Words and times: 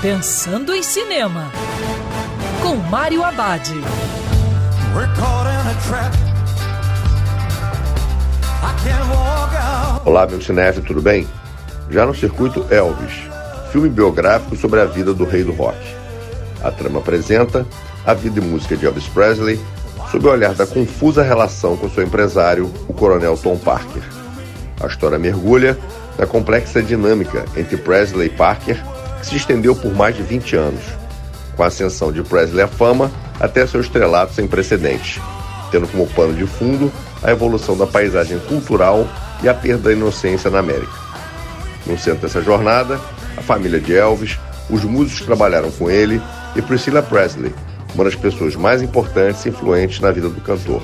Pensando 0.00 0.72
em 0.72 0.80
Cinema, 0.80 1.50
com 2.62 2.76
Mário 2.76 3.24
Abad. 3.24 3.68
Olá, 10.04 10.24
meu 10.24 10.40
cinef, 10.40 10.80
tudo 10.82 11.02
bem? 11.02 11.26
Já 11.90 12.06
no 12.06 12.14
circuito 12.14 12.64
Elvis, 12.70 13.12
filme 13.72 13.88
biográfico 13.88 14.54
sobre 14.54 14.80
a 14.80 14.84
vida 14.84 15.12
do 15.12 15.24
rei 15.24 15.42
do 15.42 15.50
rock. 15.50 15.76
A 16.62 16.70
trama 16.70 17.00
apresenta 17.00 17.66
a 18.06 18.14
vida 18.14 18.38
e 18.38 18.42
música 18.42 18.76
de 18.76 18.86
Elvis 18.86 19.08
Presley 19.08 19.58
sob 20.12 20.28
o 20.28 20.30
olhar 20.30 20.54
da 20.54 20.64
confusa 20.64 21.24
relação 21.24 21.76
com 21.76 21.90
seu 21.90 22.04
empresário, 22.04 22.72
o 22.86 22.94
coronel 22.94 23.36
Tom 23.36 23.58
Parker. 23.58 24.02
A 24.80 24.86
história 24.86 25.18
mergulha 25.18 25.76
na 26.16 26.24
complexa 26.24 26.80
dinâmica 26.80 27.44
entre 27.56 27.76
Presley 27.76 28.28
e 28.28 28.30
Parker, 28.30 28.80
que 29.20 29.26
se 29.26 29.36
estendeu 29.36 29.74
por 29.74 29.92
mais 29.94 30.16
de 30.16 30.22
20 30.22 30.56
anos, 30.56 30.82
com 31.56 31.62
a 31.62 31.66
ascensão 31.66 32.12
de 32.12 32.22
Presley 32.22 32.62
à 32.62 32.68
fama 32.68 33.10
até 33.40 33.66
seu 33.66 33.80
estrelato 33.80 34.34
sem 34.34 34.46
precedentes, 34.46 35.20
tendo 35.70 35.88
como 35.88 36.06
pano 36.08 36.34
de 36.34 36.46
fundo 36.46 36.92
a 37.22 37.30
evolução 37.30 37.76
da 37.76 37.86
paisagem 37.86 38.38
cultural 38.40 39.06
e 39.42 39.48
a 39.48 39.54
perda 39.54 39.84
da 39.84 39.92
inocência 39.92 40.50
na 40.50 40.58
América. 40.60 40.92
No 41.86 41.98
centro 41.98 42.22
dessa 42.22 42.42
jornada, 42.42 43.00
a 43.36 43.42
família 43.42 43.80
de 43.80 43.94
Elvis, 43.94 44.38
os 44.68 44.84
músicos 44.84 45.20
que 45.20 45.26
trabalharam 45.26 45.70
com 45.70 45.90
ele 45.90 46.20
e 46.54 46.62
Priscilla 46.62 47.02
Presley, 47.02 47.54
uma 47.94 48.04
das 48.04 48.14
pessoas 48.14 48.54
mais 48.54 48.82
importantes 48.82 49.44
e 49.44 49.48
influentes 49.48 50.00
na 50.00 50.10
vida 50.10 50.28
do 50.28 50.40
cantor. 50.40 50.82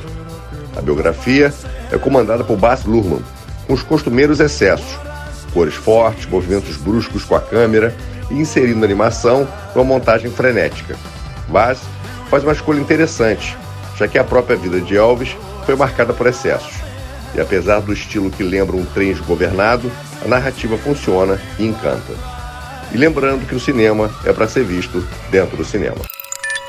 A 0.77 0.81
biografia 0.81 1.53
é 1.93 1.99
comandada 1.99 2.43
por 2.43 2.57
Baz 2.57 2.85
Luhrmann, 2.85 3.23
com 3.67 3.75
os 3.75 3.83
costumeiros 3.83 4.41
excessos, 4.41 4.99
cores 5.55 5.75
fortes, 5.75 6.27
movimentos 6.27 6.77
bruscos 6.77 7.25
com 7.25 7.37
a 7.37 7.41
câmera 7.41 7.95
e 8.31 8.35
inserindo 8.35 8.85
animação 8.85 9.49
uma 9.75 9.85
montagem 9.85 10.31
frenética. 10.31 10.97
Baz 11.49 11.81
faz 12.29 12.43
uma 12.43 12.53
escolha 12.53 12.81
interessante, 12.81 13.57
já 13.97 14.09
que 14.09 14.19
a 14.19 14.25
própria 14.25 14.57
vida 14.57 14.81
de 14.81 14.97
Elvis 14.97 15.37
foi 15.65 15.77
marcada 15.77 16.13
por 16.13 16.27
excessos. 16.27 16.75
E 17.35 17.41
apesar 17.41 17.81
do 17.81 17.93
estilo 17.93 18.31
que 18.31 18.43
lembra 18.43 18.77
um 18.77 18.85
trem 18.85 19.13
desgovernado, 19.13 19.91
a 20.25 20.29
narrativa 20.29 20.77
funciona 20.77 21.41
e 21.59 21.67
encanta. 21.67 22.13
E 22.93 22.97
lembrando 22.97 23.47
que 23.47 23.55
o 23.55 23.61
cinema 23.61 24.11
é 24.25 24.33
para 24.33 24.49
ser 24.49 24.65
visto 24.65 25.05
dentro 25.31 25.57
do 25.57 25.65
cinema. 25.65 25.97